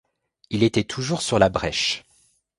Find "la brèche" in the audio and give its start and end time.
1.37-2.03